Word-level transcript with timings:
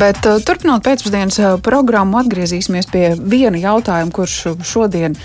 Bet 0.00 0.24
uh, 0.24 0.38
turpinot 0.40 0.80
pēcpusdienas 0.80 1.36
uh, 1.42 1.54
programmu, 1.60 2.16
atgriezīsimies 2.22 2.86
pie 2.88 3.02
viena 3.20 3.58
jautājuma, 3.60 4.08
kurš 4.16 4.36
šodien 4.64 5.16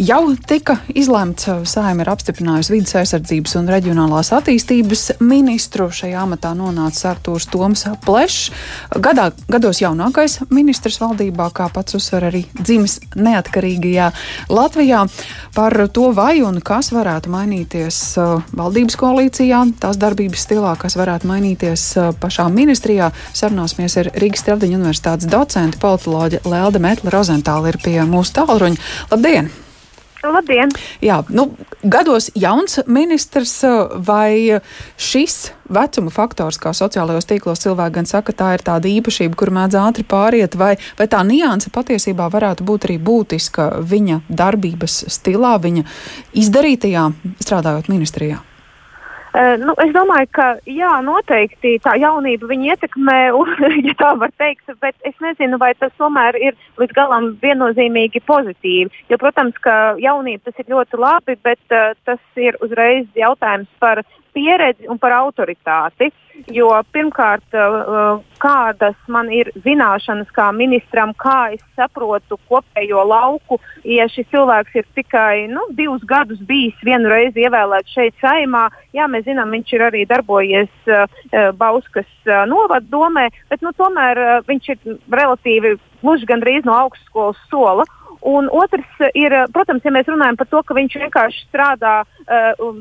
jau 0.00 0.22
tika 0.48 0.78
izlemts. 0.96 1.44
Sājuma 1.68 2.06
ir 2.06 2.08
apstiprinājusi 2.08 2.72
vidas 2.72 2.94
aizsardzības 3.02 3.56
un 3.60 3.68
reģionālās 3.68 4.30
attīstības 4.32 5.02
ministru. 5.20 5.90
Šajā 5.92 6.22
amatā 6.24 6.54
nonāca 6.56 7.10
Artūrs 7.10 7.50
Toms 7.52 7.84
Plešs. 8.06 8.48
Gadā, 9.04 9.26
gados 9.50 9.82
jaunākais 9.82 10.38
ministrs 10.48 11.02
valdībā, 11.02 11.50
kā 11.52 11.68
pats 11.74 11.98
uzsver 11.98 12.30
arī 12.30 12.46
dzimis 12.62 13.00
neatkarīgajā 13.18 14.08
Latvijā. 14.48 15.04
Par 15.54 15.76
to, 15.92 16.06
vai 16.16 16.38
un 16.46 16.62
kas 16.64 16.94
varētu 16.96 17.34
mainīties 17.34 18.00
uh, 18.22 18.40
valdības 18.56 18.96
koalīcijā, 19.04 19.60
tās 19.84 20.00
darbības 20.00 20.48
stilā, 20.48 20.72
kas 20.80 20.96
varētu 20.96 21.28
mainīties 21.28 21.86
pašā 22.24 22.48
ministrijā, 22.56 23.12
sarunāsimies 23.36 24.00
ar 24.00 24.13
Rīgas 24.20 24.44
Stradiņa 24.44 24.78
universitātes 24.78 25.28
docentu 25.30 25.80
politoloģi 25.82 26.44
Lelde 26.46 26.82
Metla 26.82 27.12
Rozentāla 27.14 27.72
ir 27.72 27.80
pie 27.82 27.98
mūsu 28.08 28.38
tālruņa. 28.38 28.80
Labdien! 29.12 29.50
Labdien! 30.24 30.70
Jā, 31.04 31.18
nu, 31.28 31.50
gados 31.82 32.30
jauns 32.38 32.78
ministrs 32.88 33.58
vai 34.06 34.60
šis 34.96 35.50
vecuma 35.68 36.12
faktors, 36.14 36.56
kā 36.60 36.72
sociālajos 36.76 37.28
tīklos 37.28 37.60
cilvēki 37.64 37.96
gan 37.98 38.08
saka, 38.08 38.32
tā 38.36 38.54
ir 38.56 38.64
tāda 38.64 38.88
īpašība, 38.88 39.36
kur 39.36 39.52
mēdz 39.54 39.76
ātri 39.80 40.06
pāriet, 40.08 40.56
vai, 40.56 40.74
vai 40.98 41.08
tā 41.12 41.20
nianse 41.28 41.72
patiesībā 41.74 42.30
varētu 42.32 42.64
būt 42.64 42.88
arī 42.88 42.98
būtiska 43.04 43.68
viņa 43.84 44.22
darbības 44.28 45.04
stilā, 45.12 45.58
viņa 45.60 45.84
izdarītajā, 46.44 47.06
strādājot 47.44 47.92
ministrijā? 47.92 48.40
Uh, 49.34 49.56
nu, 49.58 49.72
es 49.82 49.90
domāju, 49.90 50.28
ka 50.36 50.44
jā, 50.70 50.92
noteikti 51.02 51.72
tā 51.82 51.96
jaunība 51.98 52.46
viņu 52.46 52.68
ietekmē, 52.70 53.16
ja 53.88 53.94
tā 53.98 54.12
var 54.20 54.30
teikt, 54.38 54.70
bet 54.78 54.94
es 55.02 55.16
nezinu, 55.24 55.58
vai 55.58 55.72
tas 55.74 55.90
tomēr 55.98 56.38
ir 56.38 56.54
līdz 56.78 56.94
galam 56.94 57.32
viennozīmīgi 57.42 58.22
pozitīvi. 58.30 58.92
Jo, 59.10 59.18
protams, 59.18 59.58
ka 59.64 59.96
jaunība 59.98 60.46
tas 60.46 60.62
ir 60.62 60.70
ļoti 60.70 61.02
labi, 61.02 61.34
bet 61.42 61.74
uh, 61.74 61.96
tas 62.06 62.22
ir 62.38 62.54
uzreiz 62.62 63.10
jautājums 63.18 63.70
par 63.82 64.04
pieredzi 64.34 64.88
un 64.90 64.98
par 65.00 65.14
autoritāti. 65.16 66.10
Jo 66.50 66.72
pirmkārt, 66.90 67.46
uh, 67.54 68.18
kādas 68.42 68.96
man 69.06 69.28
ir 69.30 69.52
zināšanas 69.62 70.32
kā 70.34 70.48
ministram, 70.56 71.12
kā 71.14 71.52
es 71.54 71.62
saprotu 71.78 72.40
kopējo 72.50 73.04
lauku, 73.06 73.60
ja 73.86 74.08
šis 74.10 74.26
cilvēks 74.32 74.74
ir 74.80 74.88
tikai 74.98 75.46
nu, 75.52 75.62
divus 75.78 76.02
gadus 76.10 76.42
bijis 76.48 76.74
vienu 76.82 77.12
reizi 77.12 77.46
ievēlēts 77.46 77.94
šeit 77.94 78.18
saimā. 78.22 78.66
Jā, 78.96 79.06
mēs 79.10 79.28
zinām, 79.28 79.54
viņš 79.54 79.76
ir 79.76 79.86
arī 79.90 80.04
darbojies 80.10 80.72
uh 80.90 81.52
Bauskas 81.54 82.10
novaddomē, 82.50 83.28
bet 83.50 83.62
nu, 83.62 83.70
tomēr 83.78 84.20
viņš 84.48 84.68
ir 84.74 84.96
relatīvi 85.10 85.76
gluži 86.02 86.26
gandrīz 86.28 86.66
no 86.66 86.74
augstskolas 86.84 87.38
sola. 87.50 87.86
Un 88.24 88.48
otrs 88.48 89.02
ir, 89.12 89.34
protams, 89.52 89.84
ja 89.84 89.92
mēs 89.92 90.08
runājam 90.08 90.38
par 90.40 90.48
to, 90.48 90.62
ka 90.64 90.76
viņš 90.76 90.94
vienkārši 91.02 91.42
strādā 91.44 91.96
uh, 92.04 92.78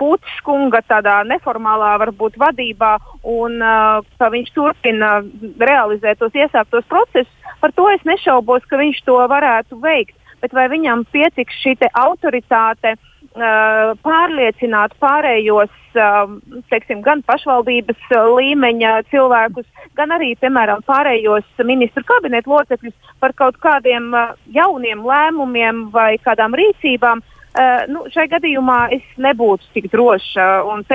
Pūtis 0.00 0.40
kunga 0.44 0.82
tādā 0.86 1.20
neformālā 1.28 1.94
varbūt 2.04 2.38
vadībā 2.40 2.96
un 3.28 3.60
uh, 3.62 4.00
ka 4.20 4.30
viņš 4.32 4.52
turpina 4.56 5.20
realizēt 5.60 6.20
tos 6.20 6.36
iesāktos 6.36 6.86
procesus, 6.90 7.30
par 7.60 7.72
to 7.76 7.88
es 7.92 8.04
nešaubos, 8.08 8.66
ka 8.68 8.80
viņš 8.80 9.04
to 9.06 9.20
varētu 9.30 9.80
veikt. 9.80 10.16
Bet 10.40 10.54
vai 10.56 10.68
viņam 10.72 11.04
pietiks 11.12 11.56
šī 11.60 11.74
autoritāte 12.00 12.94
uh, 12.96 13.92
pārliecināt 14.04 14.94
pārējos, 15.00 15.72
uh, 15.96 16.32
teiksim, 16.72 17.02
gan 17.04 17.20
pašvaldības 17.28 18.00
uh, 18.16 18.30
līmeņa 18.38 18.94
cilvēkus, 19.12 19.68
gan 19.96 20.16
arī, 20.16 20.32
piemēram, 20.40 20.80
pārējos 20.88 21.44
ministru 21.64 22.04
kabinetu 22.08 22.54
locekļus 22.54 23.12
par 23.20 23.36
kaut 23.36 23.60
kādiem 23.60 24.08
uh, 24.16 24.32
jauniem 24.48 25.04
lēmumiem 25.04 25.90
vai 25.92 26.14
kādām 26.24 26.56
rīcībām, 26.56 27.20
uh, 27.20 27.36
Uh, 27.50 27.82
nu, 27.90 28.04
šai 28.14 28.28
gadījumā 28.30 28.76
es 28.94 29.06
nebūtu 29.18 29.72
tik 29.74 29.88
droša. 29.90 30.44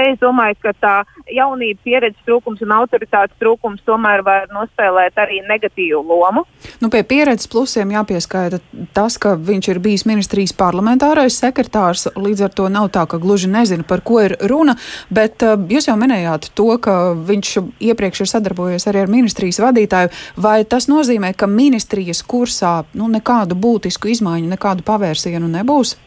Es 0.06 0.20
domāju, 0.22 0.56
ka 0.64 0.72
tā 0.80 0.94
jaunība, 1.28 1.82
pieredzes 1.84 2.22
trūkums 2.24 2.62
un 2.64 2.72
autoritātes 2.78 3.36
trūkums 3.42 3.84
tomēr 3.84 4.24
var 4.24 4.48
nospēlēt 4.54 5.20
arī 5.20 5.42
negatīvu 5.50 6.00
lomu. 6.00 6.46
Nu, 6.80 6.88
pie 6.94 7.02
pieredzes 7.04 7.50
plusiem 7.52 7.92
jāpieskaita 7.92 8.62
tas, 8.96 9.18
ka 9.20 9.34
viņš 9.36 9.70
ir 9.74 9.82
bijis 9.84 10.06
ministrijas 10.08 10.56
parlamentārais 10.56 11.42
sekretārs. 11.44 12.08
Līdz 12.16 12.46
ar 12.48 12.56
to 12.56 12.70
nav 12.72 12.88
tā, 12.96 13.04
ka 13.04 13.20
gluži 13.20 13.52
nezina, 13.52 13.84
par 13.84 14.06
ko 14.08 14.22
ir 14.24 14.38
runa. 14.48 14.78
Bet 15.12 15.44
uh, 15.44 15.58
jūs 15.60 15.90
jau 15.90 15.98
minējāt 16.00 16.54
to, 16.56 16.70
ka 16.80 17.12
viņš 17.20 17.54
iepriekš 17.84 18.24
ir 18.24 18.32
sadarbojies 18.32 18.88
arī 18.88 19.04
ar 19.04 19.12
ministrijas 19.12 19.60
vadītāju. 19.66 20.16
Vai 20.40 20.62
tas 20.64 20.88
nozīmē, 20.88 21.36
ka 21.36 21.52
ministrijas 21.52 22.24
kursā 22.24 22.78
nu, 22.96 23.12
nekādu 23.12 23.60
būtisku 23.60 24.16
izmaiņu, 24.16 24.56
nekādu 24.56 24.88
pavērsienu 24.88 25.52
nebūs? 25.60 25.98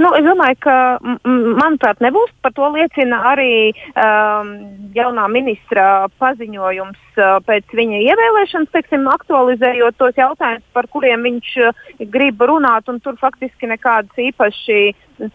Nu, 0.00 0.10
es 0.16 0.24
domāju, 0.24 0.58
ka, 0.64 0.76
manuprāt, 1.24 2.00
nebūs. 2.04 2.32
Par 2.44 2.52
to 2.56 2.68
liecina 2.74 3.20
arī 3.32 3.72
um, 3.72 4.50
jaunā 4.96 5.28
ministra 5.32 6.08
paziņojums 6.20 7.20
uh, 7.20 7.38
pēc 7.46 7.72
viņa 7.76 8.02
ievēlēšanas, 8.10 8.72
teiksim, 8.74 9.06
aktualizējot 9.12 9.98
tos 10.00 10.18
jautājumus, 10.20 10.66
par 10.76 10.88
kuriem 10.92 11.24
viņš 11.28 11.54
uh, 11.64 11.86
grib 12.12 12.42
runāt. 12.42 12.88
Tur 13.02 13.16
faktiski 13.20 13.70
nekādas 13.70 14.18
īpaši 14.20 14.80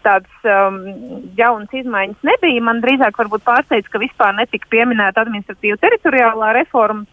tādas 0.04 0.46
um, 0.46 0.80
jaunas 1.38 1.72
izmaiņas 1.74 2.26
nebija. 2.26 2.64
Man 2.64 2.82
drīzāk 2.84 3.18
pārsteidz, 3.18 3.88
ka 3.90 4.02
vispār 4.02 4.34
netika 4.36 4.68
pieminēta 4.70 5.24
administratīva 5.24 5.78
teritoriālā 5.82 6.52
reforma, 6.58 7.06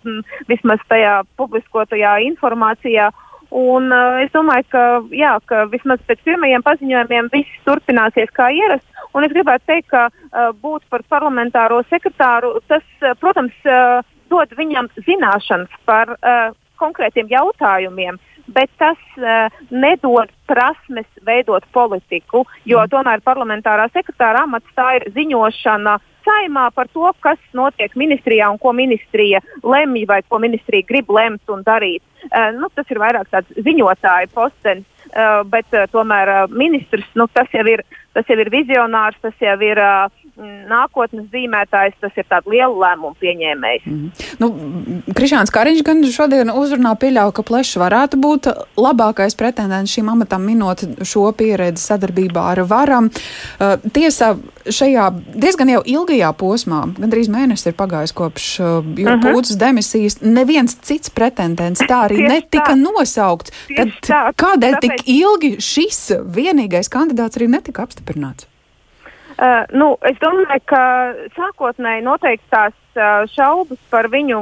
vismaz 0.50 0.84
tajā 0.90 1.22
publiskotajā 1.40 2.18
informācijā. 2.32 3.12
Un, 3.56 3.88
uh, 3.88 4.18
es 4.20 4.34
domāju, 4.34 4.68
ka, 4.74 4.84
jā, 5.16 5.32
ka 5.48 5.64
vismaz 5.72 6.02
pēc 6.10 6.20
pirmajiem 6.28 6.64
paziņojumiem 6.66 7.30
viss 7.32 7.62
turpināsies 7.64 8.34
kā 8.36 8.50
ierasts. 8.52 9.06
Un 9.16 9.24
es 9.24 9.32
gribētu 9.32 9.64
teikt, 9.70 9.88
ka 9.94 10.10
uh, 10.10 10.50
būt 10.60 10.84
par 10.92 11.06
parlamentāro 11.08 11.80
sekretāru, 11.88 12.58
tas, 12.68 12.84
uh, 13.00 13.14
protams, 13.22 13.56
uh, 13.64 14.04
dod 14.28 14.52
viņam 14.60 14.90
zināšanas 15.06 15.72
par 15.88 16.18
uh, 16.18 16.50
konkrētiem 16.82 17.32
jautājumiem, 17.32 18.20
bet 18.52 18.74
tas 18.82 19.00
uh, 19.22 19.48
nedod 19.72 20.34
prasmes 20.52 21.08
veidot 21.24 21.64
politiku, 21.72 22.44
jo 22.68 22.82
mm. 22.84 22.92
tomēr 22.92 23.24
parlamentārā 23.24 23.88
sekretāra 23.94 24.44
amats 24.44 24.76
tā 24.76 24.98
ir 25.00 25.08
ziņošana 25.16 25.96
saimā 26.26 26.70
par 26.76 26.90
to, 26.94 27.06
kas 27.24 27.40
notiek 27.58 27.96
ministrijā 27.96 28.50
un 28.52 28.60
ko 28.62 28.74
ministrija 28.76 29.42
lemj 29.64 30.06
vai 30.10 30.22
ko 30.28 30.42
ministrija 30.44 30.88
grib 30.90 31.10
lemt 31.14 31.54
un 31.54 31.64
darīt. 31.66 32.04
Uh, 32.26 32.52
nu, 32.58 32.70
tas 32.74 32.90
ir 32.90 33.00
vairāk 33.02 33.30
tāds 33.32 33.64
ziņotāja 33.66 34.32
postenis, 34.34 34.88
uh, 35.14 35.44
bet 35.46 35.70
uh, 35.78 35.86
tomēr 35.94 36.32
uh, 36.34 36.46
ministrs 36.50 37.08
nu, 37.16 37.30
tas, 37.34 37.50
jau 37.54 37.66
ir, 37.70 37.86
tas 38.18 38.26
jau 38.30 38.40
ir 38.42 38.52
vizionārs, 38.54 39.20
tas 39.22 39.38
jau 39.42 39.60
ir. 39.64 39.82
Uh, 39.82 40.25
nākotnes 40.36 41.30
zīmētājs, 41.32 41.96
tas 42.02 42.18
ir 42.20 42.26
tāds 42.28 42.50
liels 42.52 42.76
lēmumu 42.76 43.16
pieņēmējs. 43.22 43.86
Mm. 43.88 44.10
Nu, 44.42 44.50
Krišāns 45.16 45.54
Kariņš 45.56 45.84
gan 45.88 46.04
šodien 46.12 46.52
uzrunā 46.52 46.92
pieļauj, 47.00 47.32
ka 47.38 47.46
plešs 47.48 47.78
varētu 47.80 48.20
būt 48.20 48.50
labākais 48.80 49.38
pretendents 49.40 49.94
šīm 49.96 50.12
amatam, 50.12 50.44
minot 50.48 50.84
šo 51.08 51.30
pieredzi 51.38 51.84
sadarbībā 51.84 52.44
ar 52.52 52.64
varam. 52.68 53.08
Uh, 53.08 53.78
tiesa, 53.96 54.34
šajā 54.66 55.08
diezgan 55.36 55.72
jau 55.72 55.84
ilgajā 55.96 56.32
posmā, 56.40 56.82
gandrīz 56.98 57.30
mēnesis 57.32 57.72
ir 57.72 57.78
pagājis 57.80 58.16
kopš 58.16 58.50
uh, 58.60 58.66
uh 58.82 59.12
-huh. 59.12 59.22
pūces 59.24 59.60
demisijas, 59.62 60.20
neviens 60.22 60.76
cits 60.82 61.10
pretendents 61.10 61.80
tā 61.80 62.02
arī 62.10 62.28
netika 62.28 62.74
tā. 62.74 62.82
nosaukts. 62.82 63.52
Tad 63.72 63.96
tā. 64.02 64.22
kādēļ 64.36 64.76
Tāpēc... 64.76 64.82
tik 64.82 65.08
ilgi 65.08 65.56
šis 65.60 66.12
vienīgais 66.28 66.92
kandidāts 66.92 67.40
arī 67.40 67.48
netika 67.48 67.88
apstiprināts? 67.88 68.48
Uh, 69.36 69.66
nu, 69.76 69.90
es 70.08 70.16
domāju, 70.22 70.62
ka 70.72 70.82
sākotnēji 71.36 72.06
noteikti 72.06 72.48
tās 72.54 72.76
uh, 72.96 73.26
šaubas 73.34 73.82
par 73.92 74.08
viņu 74.14 74.38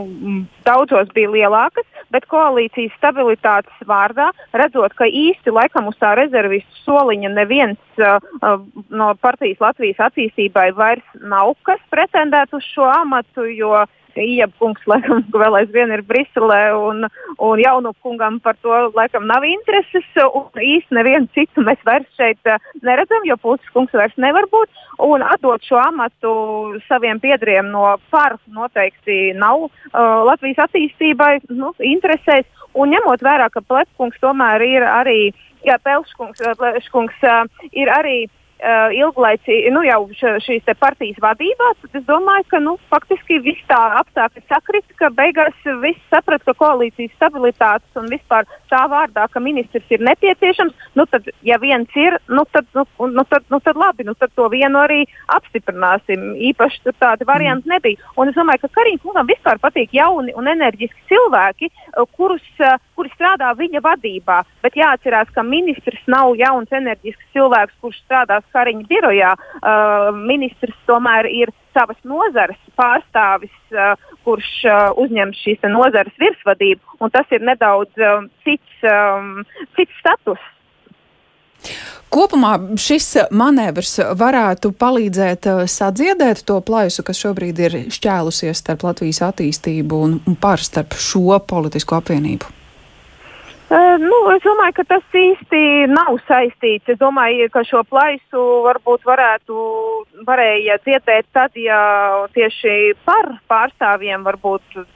daudzos 0.67 1.09
bija 1.15 1.31
lielākas, 1.33 1.87
bet 2.13 2.27
koalīcijas 2.29 2.93
stabilitātes 2.99 3.87
vārdā, 3.89 4.29
redzot, 4.53 4.93
ka 4.93 5.07
īsti 5.09 5.49
laikam 5.55 5.89
uz 5.89 5.97
tā 5.97 6.13
rezervistu 6.19 6.83
soliņa 6.83 7.33
neviens 7.33 8.03
uh, 8.05 8.61
no 8.93 9.09
partijas 9.17 9.65
Latvijas 9.65 10.05
attīstībai 10.11 10.69
vairs 10.77 11.17
nav 11.25 11.55
kas 11.65 11.81
pretendēt 11.89 12.53
uz 12.53 12.69
šo 12.75 12.85
amatu, 12.93 13.49
jo 13.49 13.73
uh, 13.81 13.99
Iepkungs, 14.21 14.83
laikam, 14.89 15.23
vēl 15.43 15.57
aizvien 15.61 15.93
ir 15.95 16.03
Briselē, 16.07 16.61
un, 16.77 17.07
un 17.41 17.61
jaunu 17.61 17.93
kungam 18.03 18.39
par 18.43 18.57
to 18.61 18.73
laikam 18.97 19.25
nav 19.29 19.45
intereses. 19.47 20.05
Īsti 20.13 20.97
nevienu 20.97 21.29
citu 21.35 21.63
mēs 21.65 21.81
vairs 21.87 22.09
šeit 22.19 22.39
uh, 22.49 22.59
neredzam, 22.85 23.25
jo 23.27 23.37
puses 23.41 23.73
kungs 23.75 23.93
vairs 23.97 24.15
nevar 24.21 24.47
būt. 24.51 24.69
Un 25.03 25.25
atdot 25.25 25.63
šo 25.65 25.79
amatu 25.81 26.33
saviem 26.87 27.21
biedriem 27.23 27.71
no 27.73 27.95
par 28.13 28.37
noteikti 28.47 29.33
nav 29.37 29.67
uh, 29.67 29.71
Latvijas 30.27 30.67
attīstībai 30.67 31.39
nu, 31.49 31.73
interesēs. 31.79 32.47
Un 32.73 32.89
ņemot 32.89 33.21
vērā, 33.21 33.51
ka 33.53 33.61
Plepkungs 33.61 34.17
tomēr 34.21 34.63
ir 34.65 34.85
arī, 34.85 35.19
jā, 35.65 35.75
Pelškungs, 35.85 36.41
Pelškungs 36.57 37.27
uh, 37.29 37.43
ir 37.69 37.91
arī 37.93 38.23
uh, 38.25 38.39
ilglaicīgi, 38.95 39.71
nu 39.75 39.83
jau 39.83 40.01
š, 40.15 40.37
šīs 40.45 40.69
partijas 40.79 41.19
vadībā, 41.23 41.73
tad 41.81 41.97
es 41.99 42.05
domāju, 42.07 42.45
ka 42.51 42.59
nu, 42.63 42.75
faktiski 42.91 43.39
viss 43.43 43.63
tā 43.67 43.79
apstākļi 43.99 44.43
sakrita, 44.47 44.97
ka 44.99 45.09
beigās 45.15 45.67
viss 45.83 45.99
saprata, 46.13 46.45
ka 46.47 46.55
koalīcijas 46.61 47.11
stabilitātes 47.17 47.99
un 47.99 48.07
vispār 48.11 48.47
tā 48.71 48.83
vārdā, 48.89 49.27
ka 49.31 49.41
ministrs 49.43 49.91
ir 49.93 50.03
nepieciešams, 50.07 50.87
nu 50.95 51.05
tad, 51.11 51.27
ja 51.45 51.59
viens 51.61 51.89
ir, 51.99 52.17
nu 52.29 52.45
tad, 52.51 52.67
nu, 52.77 52.85
nu, 53.11 53.25
tad, 53.29 53.45
nu, 53.51 53.59
tad 53.63 53.79
labi, 53.79 54.07
nu 54.07 54.15
tad 54.15 54.31
to 54.35 54.47
vienu 54.53 54.79
arī 54.81 55.03
apstiprināsim. 55.35 56.33
Īpaši 56.53 56.81
tur 56.85 56.95
tādi 56.99 57.27
varianti 57.27 57.67
mm. 57.67 57.75
nebija. 57.75 58.11
Un 58.17 58.31
es 58.31 58.37
domāju, 58.37 58.63
ka 58.63 58.71
Karīna 58.79 59.01
kungam 59.03 59.29
vispār 59.29 59.59
patīk 59.61 59.93
jauni 59.95 60.33
un 60.39 60.49
enerģiski 60.49 61.07
cilvēki, 61.11 61.69
kurus, 62.17 62.45
kuri 62.95 63.11
strādā 63.13 63.51
viņa 63.57 63.83
vadībā. 63.83 64.39
Bet 64.63 64.77
jāatcerās, 64.79 65.29
ka 65.35 65.45
ministrs 65.45 66.01
nav 66.07 66.33
jauns 66.39 66.73
enerģisks 66.73 67.33
cilvēks, 67.35 67.77
kurš 67.83 67.99
strādās 68.05 68.45
Kariņa 68.53 68.87
birojā. 68.89 69.33
Uh, 69.59 70.09
ministrs 70.29 70.77
tomēr 70.89 71.29
ir 71.31 71.51
savas 71.73 71.99
nozares 72.07 72.59
pārstāvis, 72.79 73.53
uh, 73.73 73.93
kurš 74.25 74.49
uh, 74.69 74.89
uzņem 75.03 75.33
šīs 75.37 75.65
nozares 75.73 76.15
virsvadību, 76.21 76.97
un 77.01 77.13
tas 77.13 77.29
ir 77.33 77.45
nedaudz 77.45 78.01
uh, 78.01 78.25
cits, 78.45 78.81
um, 78.87 79.41
cits 79.77 80.01
status. 80.01 80.49
Kopumā 82.13 82.57
šis 82.77 83.07
manevrs 83.33 83.95
varētu 84.19 84.73
palīdzēt 84.77 85.47
uh, 85.49 85.61
sadziedēt 85.65 86.43
to 86.45 86.59
plaisu, 86.61 87.05
kas 87.07 87.21
šobrīd 87.23 87.61
ir 87.65 87.77
šķēlusies 87.93 88.61
starp 88.61 88.85
Latvijas 88.85 89.23
attīstību 89.31 90.03
un, 90.07 90.19
un 90.29 90.37
par 90.37 90.61
starp 90.61 90.93
šo 90.99 91.39
politisko 91.49 91.97
apvienību. 92.03 92.62
Nu, 93.73 94.17
es 94.35 94.43
domāju, 94.45 94.75
ka 94.77 94.83
tas 94.85 95.15
īsti 95.17 95.59
nav 95.89 96.19
saistīts. 96.27 96.91
Es 96.93 96.99
domāju, 96.99 97.47
ka 97.49 97.63
šo 97.65 97.81
plaisu 97.89 98.41
varbūt 98.67 99.07
varētu 99.07 99.55
varēja 100.27 100.77
dziedēt 100.83 101.25
tad, 101.33 101.57
ja 101.57 101.79
tieši 102.35 102.93
par 103.07 103.31
pārstāvjiem 103.49 104.27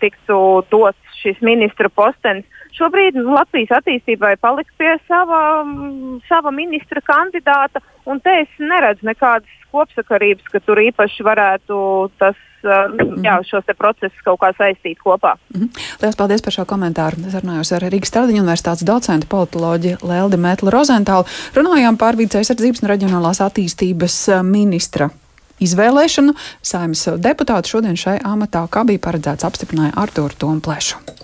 tiktu 0.03 0.39
dots 0.69 1.18
šis 1.24 1.41
ministra 1.41 1.89
postenis. 1.89 2.45
Šobrīd 2.77 3.18
Latvijas 3.18 3.79
attīstībai 3.79 4.35
paliks 4.38 4.74
pie 4.77 4.94
sava, 5.07 5.65
sava 6.27 6.51
ministra 6.53 7.01
kandidāta, 7.01 7.81
un 8.06 8.21
te 8.21 8.44
es 8.44 8.59
neredzu 8.62 9.07
nekādas 9.09 9.50
kopsakarības, 9.74 10.45
ka 10.53 10.62
tur 10.62 10.83
īpaši 10.85 11.25
varētu 11.25 11.79
tas. 12.21 12.38
Jā, 12.63 13.36
šos 13.50 13.69
procesus 13.77 14.24
kaut 14.25 14.39
kā 14.42 14.51
saistīt 14.57 14.98
kopā. 15.04 15.36
Mm 15.54 15.62
-hmm. 15.62 15.86
Lielas 16.01 16.15
paldies 16.15 16.42
par 16.42 16.54
šo 16.54 16.65
komentāru. 16.65 17.27
Es 17.27 17.33
runājos 17.33 17.75
ar 17.75 17.81
Rīgas 17.81 18.12
Stradiņu 18.12 18.44
universitātes 18.44 18.86
docentu 18.86 19.27
politoloģi 19.27 19.98
Leldi 20.01 20.38
Mētli 20.38 20.69
Rozentālu. 20.71 21.25
Runājām 21.56 21.98
par 21.98 22.15
vidas 22.15 22.36
aizsardzības 22.36 22.83
un 22.83 22.89
reģionālās 22.89 23.42
attīstības 23.42 24.27
eh, 24.27 24.44
ministra 24.44 25.09
izvēlēšanu. 25.59 26.33
Saimnes 26.62 27.07
deputāti 27.18 27.69
šodien 27.69 27.95
šai 27.95 28.19
amatā, 28.24 28.68
kā 28.69 28.86
bija 28.86 29.00
paredzēts, 29.00 29.48
apstiprināja 29.48 29.95
Arturu 29.95 30.33
Tomu 30.38 30.62
Plešu. 30.62 31.17